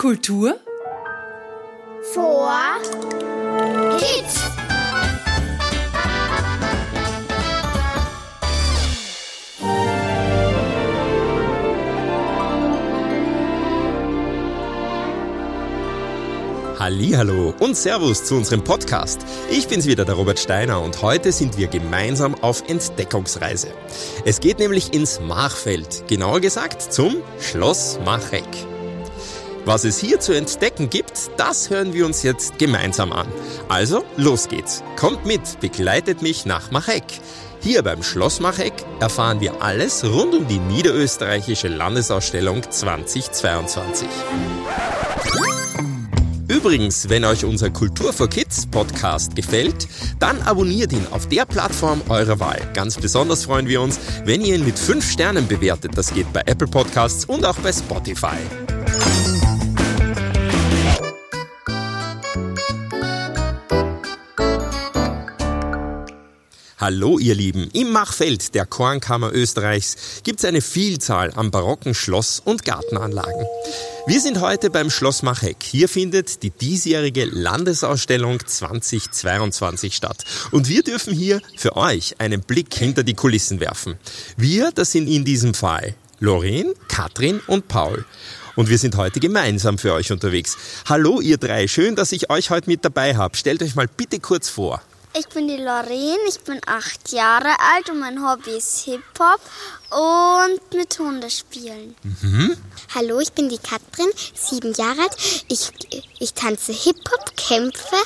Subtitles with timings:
[0.00, 0.58] Kultur
[2.14, 2.50] vor
[3.98, 4.40] Kids.
[16.78, 19.20] Hallo und Servus zu unserem Podcast.
[19.50, 23.68] Ich bin's wieder, der Robert Steiner und heute sind wir gemeinsam auf Entdeckungsreise.
[24.24, 28.69] Es geht nämlich ins Machfeld, genauer gesagt zum Schloss Macheck.
[29.64, 33.28] Was es hier zu entdecken gibt, das hören wir uns jetzt gemeinsam an.
[33.68, 34.82] Also, los geht's.
[34.96, 37.04] Kommt mit, begleitet mich nach Macheck.
[37.60, 44.08] Hier beim Schloss Macheck erfahren wir alles rund um die niederösterreichische Landesausstellung 2022.
[46.48, 49.86] Übrigens, wenn euch unser Kultur for Kids Podcast gefällt,
[50.18, 52.60] dann abonniert ihn auf der Plattform eurer Wahl.
[52.74, 55.92] Ganz besonders freuen wir uns, wenn ihr ihn mit 5 Sternen bewertet.
[55.96, 58.38] Das geht bei Apple Podcasts und auch bei Spotify.
[66.80, 72.40] Hallo ihr Lieben, im Machfeld der Kornkammer Österreichs gibt es eine Vielzahl an barocken Schloss-
[72.42, 73.44] und Gartenanlagen.
[74.06, 75.58] Wir sind heute beim Schloss Macheck.
[75.62, 80.24] Hier findet die diesjährige Landesausstellung 2022 statt.
[80.52, 83.96] Und wir dürfen hier für euch einen Blick hinter die Kulissen werfen.
[84.38, 88.06] Wir, das sind in diesem Fall Lorraine, Katrin und Paul.
[88.56, 90.56] Und wir sind heute gemeinsam für euch unterwegs.
[90.88, 93.36] Hallo ihr drei, schön, dass ich euch heute mit dabei habe.
[93.36, 94.80] Stellt euch mal bitte kurz vor.
[95.12, 99.40] Ich bin die Lorraine, ich bin acht Jahre alt und mein Hobby ist Hip-Hop
[99.90, 101.96] und mit Hunde spielen.
[102.02, 102.56] Mhm.
[102.94, 105.44] Hallo, ich bin die Katrin, sieben Jahre alt.
[105.48, 105.72] Ich,
[106.20, 107.96] ich tanze Hip-Hop, kämpfe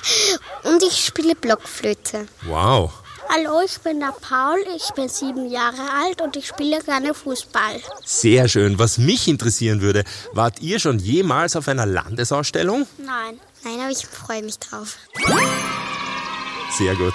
[0.62, 2.26] und ich spiele Blockflöte.
[2.46, 2.90] Wow.
[3.28, 7.82] Hallo, ich bin der Paul, ich bin sieben Jahre alt und ich spiele gerne Fußball.
[8.04, 8.78] Sehr schön.
[8.78, 12.86] Was mich interessieren würde, wart ihr schon jemals auf einer Landesausstellung?
[12.96, 13.38] Nein.
[13.62, 14.96] Nein, aber ich freue mich drauf.
[16.76, 17.14] Sehr gut.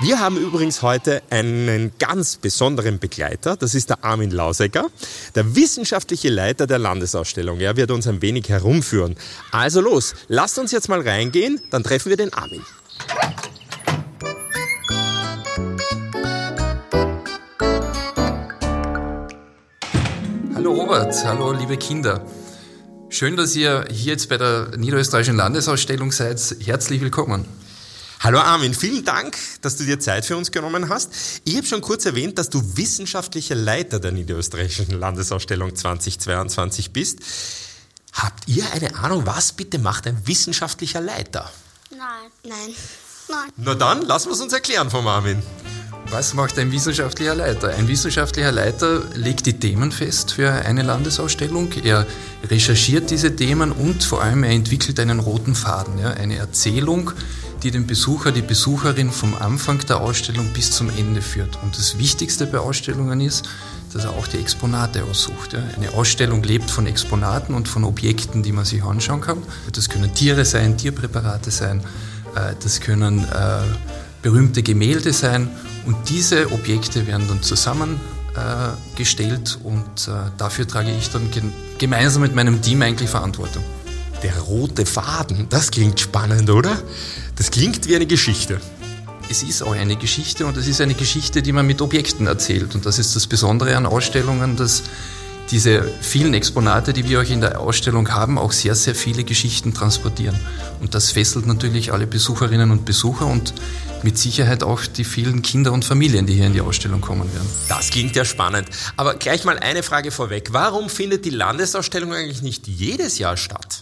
[0.00, 3.56] Wir haben übrigens heute einen ganz besonderen Begleiter.
[3.56, 4.90] Das ist der Armin Lausecker,
[5.34, 7.58] der wissenschaftliche Leiter der Landesausstellung.
[7.58, 9.16] Er wird uns ein wenig herumführen.
[9.50, 12.62] Also los, lasst uns jetzt mal reingehen, dann treffen wir den Armin.
[20.54, 22.24] Hallo Robert, hallo liebe Kinder.
[23.08, 26.40] Schön, dass ihr hier jetzt bei der Niederösterreichischen Landesausstellung seid.
[26.64, 27.61] Herzlich willkommen.
[28.24, 31.40] Hallo Armin, vielen Dank, dass du dir Zeit für uns genommen hast.
[31.42, 37.18] Ich habe schon kurz erwähnt, dass du wissenschaftlicher Leiter der Niederösterreichischen Landesausstellung 2022 bist.
[38.12, 41.50] Habt ihr eine Ahnung, was bitte macht ein wissenschaftlicher Leiter?
[41.90, 41.98] Nein.
[42.44, 42.74] Nein.
[43.28, 43.50] Nein.
[43.56, 45.42] Na dann, lassen wir es uns erklären vom Armin.
[46.10, 47.70] Was macht ein wissenschaftlicher Leiter?
[47.70, 51.72] Ein wissenschaftlicher Leiter legt die Themen fest für eine Landesausstellung.
[51.82, 52.06] Er
[52.48, 57.12] recherchiert diese Themen und vor allem er entwickelt einen roten Faden, ja, eine Erzählung,
[57.62, 61.58] die den Besucher, die Besucherin vom Anfang der Ausstellung bis zum Ende führt.
[61.62, 63.48] Und das Wichtigste bei Ausstellungen ist,
[63.92, 65.54] dass er auch die Exponate aussucht.
[65.54, 69.42] Eine Ausstellung lebt von Exponaten und von Objekten, die man sich anschauen kann.
[69.72, 71.80] Das können Tiere sein, Tierpräparate sein,
[72.34, 73.62] äh, das können äh,
[74.22, 75.50] berühmte Gemälde sein
[75.84, 81.28] und diese Objekte werden dann zusammengestellt und äh, dafür trage ich dann
[81.78, 83.62] gemeinsam mit meinem Team eigentlich Verantwortung.
[84.22, 86.80] Der rote Faden, das klingt spannend, oder?
[87.36, 88.60] Das klingt wie eine Geschichte.
[89.30, 92.74] Es ist auch eine Geschichte und es ist eine Geschichte, die man mit Objekten erzählt.
[92.74, 94.82] Und das ist das Besondere an Ausstellungen, dass
[95.50, 99.74] diese vielen Exponate, die wir euch in der Ausstellung haben, auch sehr, sehr viele Geschichten
[99.74, 100.38] transportieren.
[100.80, 103.52] Und das fesselt natürlich alle Besucherinnen und Besucher und
[104.02, 107.48] mit Sicherheit auch die vielen Kinder und Familien, die hier in die Ausstellung kommen werden.
[107.68, 108.68] Das klingt ja spannend.
[108.96, 110.48] Aber gleich mal eine Frage vorweg.
[110.52, 113.81] Warum findet die Landesausstellung eigentlich nicht jedes Jahr statt?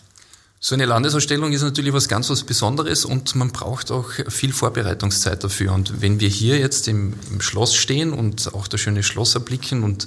[0.63, 5.43] So eine Landesausstellung ist natürlich was ganz was Besonderes und man braucht auch viel Vorbereitungszeit
[5.43, 5.73] dafür.
[5.73, 9.83] Und wenn wir hier jetzt im, im Schloss stehen und auch das schöne Schloss erblicken
[9.83, 10.07] und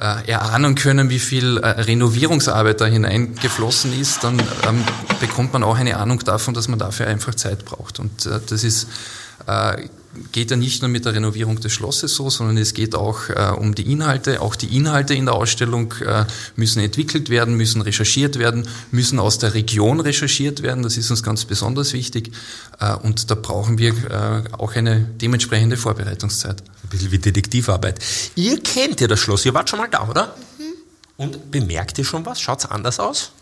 [0.00, 4.82] äh, erahnen können, wie viel äh, Renovierungsarbeit da hineingeflossen ist, dann ähm,
[5.20, 8.00] bekommt man auch eine Ahnung davon, dass man dafür einfach Zeit braucht.
[8.00, 8.88] Und äh, das ist
[9.46, 9.86] äh,
[10.32, 13.52] geht ja nicht nur mit der Renovierung des Schlosses so, sondern es geht auch äh,
[13.56, 14.40] um die Inhalte.
[14.40, 16.24] Auch die Inhalte in der Ausstellung äh,
[16.56, 20.82] müssen entwickelt werden, müssen recherchiert werden, müssen aus der Region recherchiert werden.
[20.82, 22.32] Das ist uns ganz besonders wichtig.
[22.80, 26.62] Äh, und da brauchen wir äh, auch eine dementsprechende Vorbereitungszeit.
[26.62, 27.98] Ein bisschen wie Detektivarbeit.
[28.34, 30.36] Ihr kennt ja das Schloss, ihr wart schon mal da, oder?
[30.58, 30.74] Mhm.
[31.16, 32.40] Und bemerkt ihr schon was?
[32.40, 33.32] Schaut's anders aus?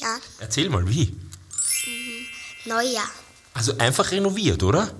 [0.00, 0.16] Ja.
[0.38, 1.06] Erzähl mal, wie?
[1.06, 2.70] Mhm.
[2.70, 3.08] Neujahr.
[3.54, 4.90] Also einfach renoviert, oder?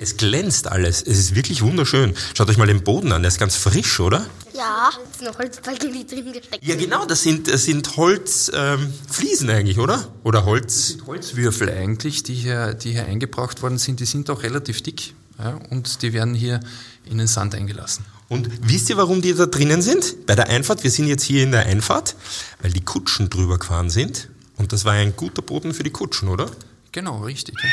[0.00, 1.02] Es glänzt alles.
[1.02, 2.14] Es ist wirklich wunderschön.
[2.36, 4.26] Schaut euch mal den Boden an, der ist ganz frisch, oder?
[4.52, 4.90] Ja.
[4.90, 9.54] Da sind noch Holzbalken, die drin gesteckt Ja, genau, das sind, das sind Holzfliesen ähm,
[9.54, 10.12] eigentlich, oder?
[10.22, 10.88] Oder Holz.
[10.88, 14.00] sind Holzwürfel eigentlich, die hier, die hier eingebracht worden sind.
[14.00, 16.60] Die sind auch relativ dick ja, und die werden hier
[17.04, 18.04] in den Sand eingelassen.
[18.28, 20.26] Und wisst ihr, warum die da drinnen sind?
[20.26, 22.16] Bei der Einfahrt, wir sind jetzt hier in der Einfahrt,
[22.62, 24.28] weil die Kutschen drüber gefahren sind.
[24.56, 26.50] Und das war ein guter Boden für die Kutschen, oder?
[26.92, 27.56] Genau, richtig.
[27.62, 27.70] Ja.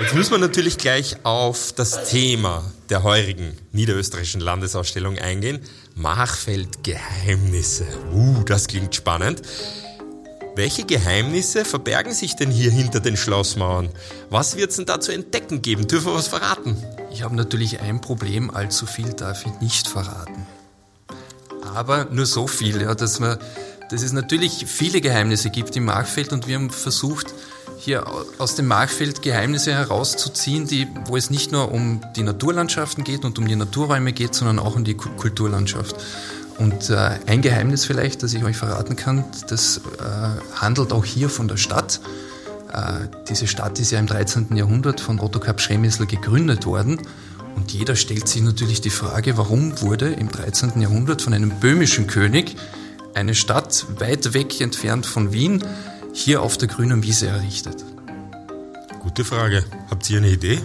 [0.00, 5.60] Jetzt müssen wir natürlich gleich auf das Thema der heurigen niederösterreichischen Landesausstellung eingehen.
[5.94, 7.86] Machfeld Geheimnisse.
[8.12, 9.42] Uh, das klingt spannend.
[10.56, 13.88] Welche Geheimnisse verbergen sich denn hier hinter den Schlossmauern?
[14.30, 15.86] Was wird es denn da zu entdecken geben?
[15.86, 16.76] Dürfen wir was verraten?
[17.12, 20.44] Ich habe natürlich ein Problem, allzu viel darf ich nicht verraten.
[21.72, 23.38] Aber nur so viel, ja, dass, man,
[23.90, 27.32] dass es natürlich viele Geheimnisse gibt im Machfeld und wir haben versucht,
[27.84, 28.04] hier
[28.38, 33.38] aus dem Machfeld Geheimnisse herauszuziehen, die, wo es nicht nur um die Naturlandschaften geht und
[33.38, 35.94] um die Naturräume geht, sondern auch um die Kulturlandschaft.
[36.58, 41.28] Und äh, ein Geheimnis vielleicht, das ich euch verraten kann, das äh, handelt auch hier
[41.28, 42.00] von der Stadt.
[42.72, 44.56] Äh, diese Stadt ist ja im 13.
[44.56, 47.00] Jahrhundert von Ottokar Przemysl gegründet worden.
[47.56, 50.80] Und jeder stellt sich natürlich die Frage, warum wurde im 13.
[50.80, 52.56] Jahrhundert von einem böhmischen König
[53.14, 55.62] eine Stadt weit weg entfernt von Wien
[56.14, 57.84] hier auf der grünen Wiese errichtet?
[59.00, 59.64] Gute Frage.
[59.90, 60.60] Habt ihr eine Idee?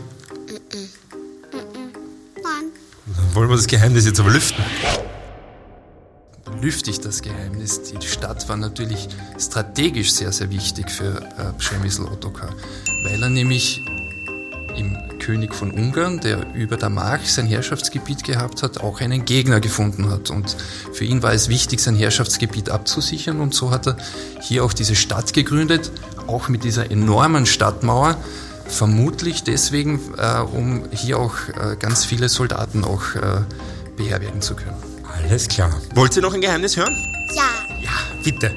[2.36, 2.72] Nein.
[3.06, 4.64] Dann wollen wir das Geheimnis jetzt aber lüften.
[6.62, 7.82] lüftig das Geheimnis.
[7.84, 12.54] Die Stadt war natürlich strategisch sehr, sehr wichtig für äh, Przemysl Ottokar,
[13.04, 13.82] weil er nämlich
[14.78, 14.98] im
[15.30, 20.10] König von Ungarn, der über der Mark sein Herrschaftsgebiet gehabt hat, auch einen Gegner gefunden
[20.10, 20.32] hat.
[20.32, 20.58] Und
[20.92, 23.40] für ihn war es wichtig, sein Herrschaftsgebiet abzusichern.
[23.40, 23.98] Und so hat er
[24.42, 25.92] hier auch diese Stadt gegründet,
[26.26, 28.18] auch mit dieser enormen Stadtmauer.
[28.66, 33.42] Vermutlich deswegen, äh, um hier auch äh, ganz viele Soldaten auch äh,
[33.98, 34.78] beherbergen zu können.
[35.16, 35.80] Alles klar.
[35.94, 36.96] Wollt ihr noch ein Geheimnis hören?
[37.36, 37.44] Ja,
[37.84, 37.92] Ja,
[38.24, 38.52] bitte.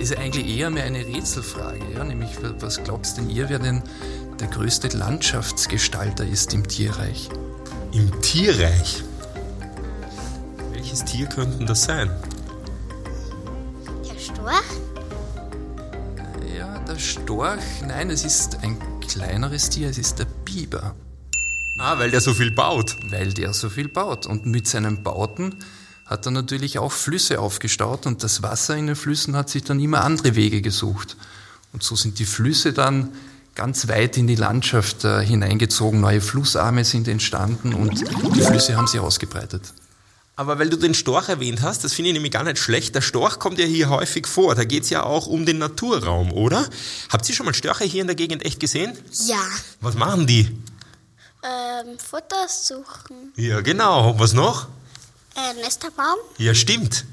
[0.00, 2.02] ist eigentlich eher mehr eine Rätselfrage, ja?
[2.02, 3.80] nämlich was glaubt denn ihr, wer denn
[4.40, 7.28] der größte Landschaftsgestalter ist im Tierreich?
[7.92, 9.02] Im Tierreich.
[10.72, 12.10] Welches Tier könnten das sein?
[14.04, 14.62] der Storch.
[16.56, 20.94] Ja, der Storch, nein, es ist ein kleineres Tier, es ist der Biber,
[21.78, 22.96] Ah, weil der so viel baut.
[23.10, 24.26] weil der so viel baut.
[24.26, 25.56] Und mit seinen Bauten
[26.06, 29.78] hat er natürlich auch Flüsse aufgestaut und das Wasser in den Flüssen hat sich dann
[29.80, 31.16] immer andere Wege gesucht.
[31.72, 33.10] Und so sind die Flüsse dann
[33.56, 38.00] ganz weit in die Landschaft äh, hineingezogen, neue Flussarme sind entstanden und
[38.36, 39.62] die Flüsse haben sich ausgebreitet.
[40.38, 42.94] Aber weil du den Storch erwähnt hast, das finde ich nämlich gar nicht schlecht.
[42.94, 44.54] Der Storch kommt ja hier häufig vor.
[44.54, 46.68] Da geht's ja auch um den Naturraum, oder?
[47.08, 48.92] Habt ihr schon mal Störche hier in der Gegend echt gesehen?
[49.24, 49.40] Ja,
[49.80, 50.42] Was machen die?
[51.42, 53.32] Ähm, Futter suchen.
[53.36, 54.18] Ja, genau.
[54.18, 54.68] Was noch?
[55.34, 56.16] Äh, Nesterbaum?
[56.36, 57.06] Ja, stimmt.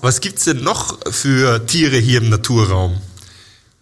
[0.00, 3.00] Was gibt's denn noch für Tiere hier im Naturraum?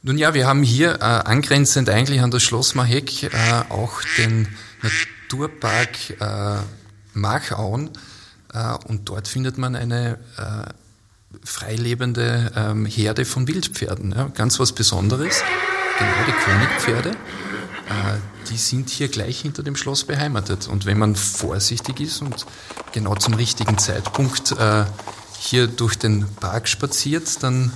[0.06, 3.30] Nun ja, wir haben hier äh, angrenzend eigentlich an das Schloss Mahek äh,
[3.70, 4.48] auch den
[4.82, 6.58] Naturpark äh,
[7.14, 7.88] Machauen
[8.52, 10.68] äh, und dort findet man eine äh,
[11.42, 14.12] freilebende ähm, Herde von Wildpferden.
[14.14, 15.42] Ja, ganz was Besonderes,
[15.98, 17.10] genau die Königpferde.
[17.12, 18.18] Äh,
[18.50, 20.68] die sind hier gleich hinter dem Schloss beheimatet.
[20.68, 22.44] Und wenn man vorsichtig ist und
[22.92, 24.84] genau zum richtigen Zeitpunkt äh,
[25.38, 27.72] hier durch den Park spaziert, dann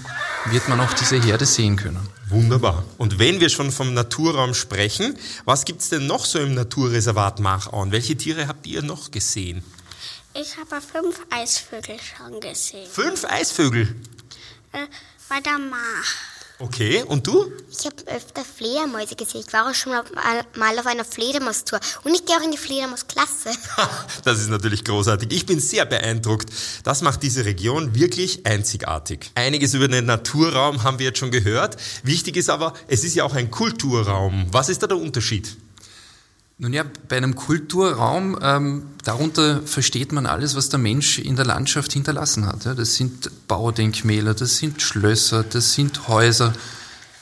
[0.50, 2.17] wird man auch diese Herde sehen können.
[2.30, 2.84] Wunderbar.
[2.98, 7.90] Und wenn wir schon vom Naturraum sprechen, was gibt's denn noch so im Naturreservat Machauen?
[7.90, 9.62] Welche Tiere habt ihr noch gesehen?
[10.34, 12.86] Ich habe fünf Eisvögel schon gesehen.
[12.90, 13.94] Fünf Eisvögel.
[14.72, 14.86] Äh,
[15.28, 16.27] bei der Mach.
[16.60, 17.52] Okay, und du?
[17.70, 19.44] ich habe öfter Fledermäuse gesehen.
[19.46, 21.78] Ich war auch schon mal- auf einer Fledermaustour.
[22.02, 23.50] Und ich gehe auch in die Fledermausklasse.
[24.24, 25.32] Das ist natürlich großartig.
[25.32, 26.50] Ich bin sehr beeindruckt.
[26.82, 29.30] Das macht diese Region wirklich einzigartig.
[29.36, 31.76] Einiges über den Naturraum haben wir jetzt schon gehört.
[32.02, 34.46] Wichtig ist aber, es ist ja auch ein Kulturraum.
[34.50, 35.56] Was ist da der Unterschied?
[36.60, 41.44] Nun ja, bei einem Kulturraum, ähm, darunter versteht man alles, was der Mensch in der
[41.44, 42.64] Landschaft hinterlassen hat.
[42.64, 42.74] Ja.
[42.74, 46.52] Das sind Baudenkmäler, das sind Schlösser, das sind Häuser.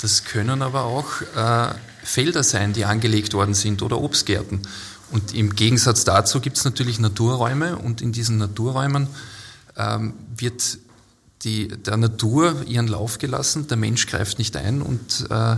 [0.00, 4.62] Das können aber auch äh, Felder sein, die angelegt worden sind oder Obstgärten.
[5.10, 9.06] Und im Gegensatz dazu gibt es natürlich Naturräume und in diesen Naturräumen
[9.76, 10.78] ähm, wird
[11.42, 15.56] die, der Natur ihren Lauf gelassen, der Mensch greift nicht ein und äh,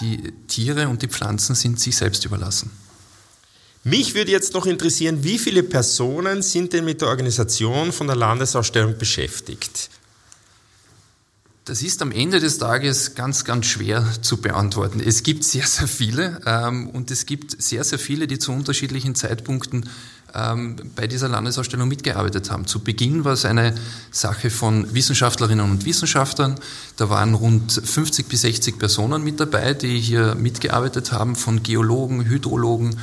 [0.00, 2.70] die Tiere und die Pflanzen sind sich selbst überlassen.
[3.82, 8.16] Mich würde jetzt noch interessieren, wie viele Personen sind denn mit der Organisation von der
[8.16, 9.88] Landesausstellung beschäftigt?
[11.64, 15.00] Das ist am Ende des Tages ganz, ganz schwer zu beantworten.
[15.00, 19.14] Es gibt sehr, sehr viele ähm, und es gibt sehr, sehr viele, die zu unterschiedlichen
[19.14, 19.88] Zeitpunkten
[20.34, 22.66] ähm, bei dieser Landesausstellung mitgearbeitet haben.
[22.66, 23.74] Zu Beginn war es eine
[24.10, 26.56] Sache von Wissenschaftlerinnen und Wissenschaftlern.
[26.96, 32.24] Da waren rund 50 bis 60 Personen mit dabei, die hier mitgearbeitet haben, von Geologen,
[32.24, 32.96] Hydrologen,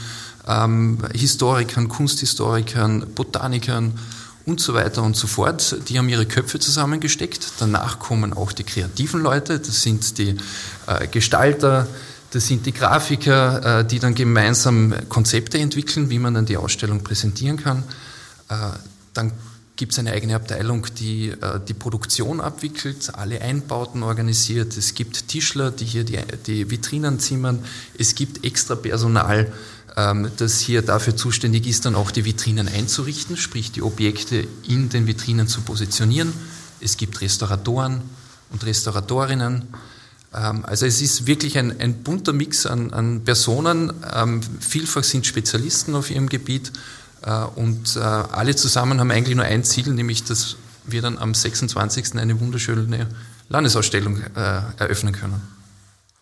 [0.47, 3.93] ähm, Historikern, Kunsthistorikern, Botanikern
[4.45, 5.75] und so weiter und so fort.
[5.89, 7.51] Die haben ihre Köpfe zusammengesteckt.
[7.59, 10.37] Danach kommen auch die kreativen Leute, das sind die
[10.87, 11.87] äh, Gestalter,
[12.31, 17.03] das sind die Grafiker, äh, die dann gemeinsam Konzepte entwickeln, wie man dann die Ausstellung
[17.03, 17.83] präsentieren kann.
[18.49, 18.55] Äh,
[19.13, 19.31] dann
[19.77, 24.75] gibt es eine eigene Abteilung, die äh, die Produktion abwickelt, alle Einbauten organisiert.
[24.75, 27.63] Es gibt Tischler, die hier die, die Vitrinen zimmern.
[27.97, 29.53] Es gibt extra Personal,
[29.95, 34.89] ähm, das hier dafür zuständig ist, dann auch die Vitrinen einzurichten, sprich die Objekte in
[34.89, 36.33] den Vitrinen zu positionieren.
[36.81, 38.01] Es gibt Restauratoren
[38.49, 39.67] und Restauratorinnen.
[40.33, 43.93] Ähm, also es ist wirklich ein, ein bunter Mix an, an Personen.
[44.11, 46.71] Ähm, vielfach sind Spezialisten auf ihrem Gebiet
[47.55, 52.15] und äh, alle zusammen haben eigentlich nur ein Ziel, nämlich dass wir dann am 26.
[52.15, 53.07] eine wunderschöne
[53.49, 55.41] Landesausstellung äh, eröffnen können.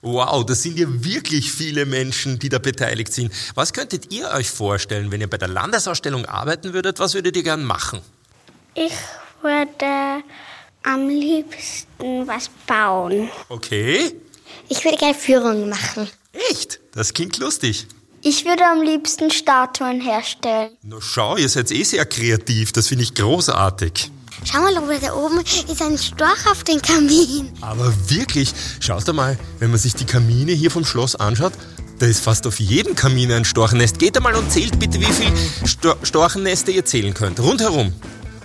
[0.02, 3.34] Wow, das sind ja wirklich viele Menschen, die da beteiligt sind.
[3.56, 7.00] Was könntet ihr euch vorstellen, wenn ihr bei der Landesausstellung arbeiten würdet?
[7.00, 8.02] Was würdet ihr gern machen?
[8.76, 8.94] Ich
[9.42, 10.24] würde
[10.84, 13.30] am liebsten was bauen.
[13.50, 14.14] Okay.
[14.70, 16.08] Ich würde gerne Führungen machen.
[16.52, 16.80] Echt?
[16.94, 17.88] Das klingt lustig.
[18.28, 20.72] Ich würde am liebsten Statuen herstellen.
[20.82, 22.72] Na schau, ihr seid eh sehr kreativ.
[22.72, 24.12] Das finde ich großartig.
[24.44, 27.54] Schau mal, Robert, da oben ist ein Storch auf den Kamin.
[27.62, 31.54] Aber wirklich, schaut mal, wenn man sich die Kamine hier vom Schloss anschaut,
[32.00, 34.00] da ist fast auf jedem Kamin ein Storchennest.
[34.00, 35.32] Geht einmal und zählt bitte, wie viele
[35.68, 37.40] Stor Storchennester ihr zählen könnt.
[37.40, 37.94] Rundherum.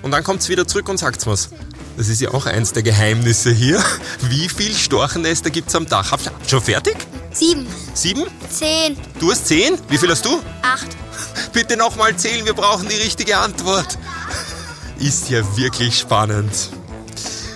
[0.02, 1.48] Und dann kommt's wieder zurück und sagt's was.
[1.96, 3.82] Das ist ja auch eins der Geheimnisse hier.
[4.28, 6.12] Wie viele Storchennester gibt's am Dach?
[6.12, 6.98] Habt ihr schon fertig?
[7.32, 7.66] Sieben.
[7.94, 8.24] Sieben?
[8.50, 8.96] Zehn.
[9.20, 9.78] Du hast zehn?
[9.88, 10.40] Wie viel hast du?
[10.62, 10.88] Acht.
[11.52, 13.98] Bitte nochmal zählen, wir brauchen die richtige Antwort.
[14.98, 16.50] Ist ja wirklich spannend.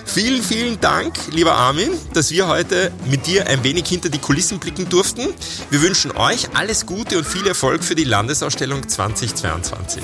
[0.05, 4.59] Vielen, vielen Dank, lieber Armin, dass wir heute mit dir ein wenig hinter die Kulissen
[4.59, 5.27] blicken durften.
[5.69, 10.01] Wir wünschen euch alles Gute und viel Erfolg für die Landesausstellung 2022.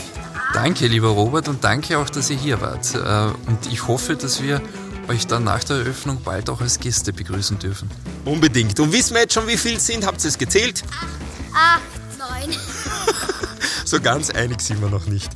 [0.53, 2.93] Danke, lieber Robert, und danke auch, dass ihr hier wart.
[2.93, 4.61] Äh, und ich hoffe, dass wir
[5.11, 7.91] euch dann nach der Eröffnung bald auch als Gäste begrüßen dürfen.
[8.23, 8.79] Unbedingt.
[8.79, 10.05] Und wissen wir jetzt schon, wie viel es sind?
[10.05, 10.83] Habt ihr es gezählt?
[11.53, 11.81] Acht.
[12.17, 12.55] Neun.
[13.83, 15.29] So ganz einig sind wir noch nicht.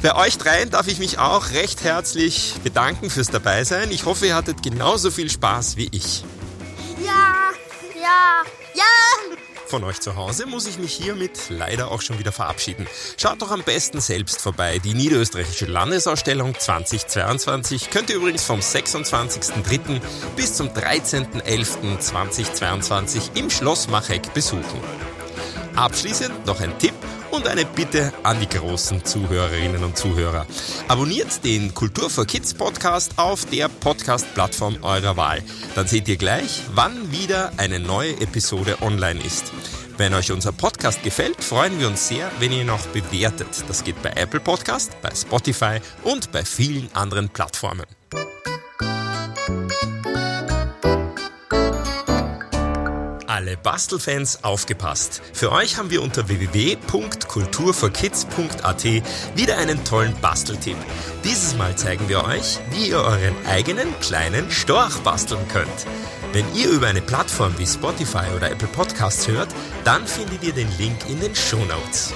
[0.00, 3.90] Bei euch dreien darf ich mich auch recht herzlich bedanken fürs Dabeisein.
[3.90, 6.24] Ich hoffe, ihr hattet genauso viel Spaß wie ich.
[7.04, 7.50] Ja.
[8.00, 8.44] Ja.
[8.74, 8.84] Ja.
[9.68, 12.86] Von euch zu Hause muss ich mich hiermit leider auch schon wieder verabschieden.
[13.18, 14.78] Schaut doch am besten selbst vorbei.
[14.78, 20.00] Die Niederösterreichische Landesausstellung 2022 könnt ihr übrigens vom 26.03.
[20.36, 24.80] bis zum 13.11.2022 im Schloss Macheck besuchen.
[25.76, 26.94] Abschließend noch ein Tipp
[27.30, 30.46] und eine Bitte an die großen Zuhörerinnen und Zuhörer.
[30.88, 35.42] Abonniert den Kultur for Kids Podcast auf der Podcast-Plattform eurer Wahl.
[35.74, 39.52] Dann seht ihr gleich, wann wieder eine neue Episode online ist.
[39.96, 43.48] Wenn euch unser Podcast gefällt, freuen wir uns sehr, wenn ihr ihn auch bewertet.
[43.66, 47.86] Das geht bei Apple Podcast, bei Spotify und bei vielen anderen Plattformen.
[53.70, 55.20] Bastelfans aufgepasst.
[55.34, 58.84] Für euch haben wir unter www.kulturforkids.at
[59.34, 60.78] wieder einen tollen Basteltipp.
[61.22, 65.86] Dieses Mal zeigen wir euch, wie ihr euren eigenen kleinen Storch basteln könnt.
[66.32, 69.50] Wenn ihr über eine Plattform wie Spotify oder Apple Podcasts hört,
[69.84, 72.14] dann findet ihr den Link in den Show Notes.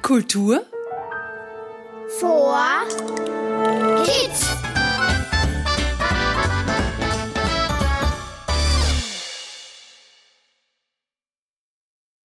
[0.00, 0.64] Kultur
[2.18, 2.56] Vor.
[4.06, 4.65] Kids.